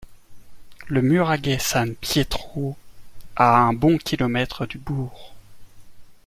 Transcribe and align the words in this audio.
Le 0.87 1.01
nuraghe 1.01 1.57
San 1.59 1.93
Pietro, 1.93 2.75
à 3.35 3.59
un 3.59 3.71
bon 3.73 3.99
kilomètre 3.99 4.65
du 4.65 4.79
bourg. 4.79 5.35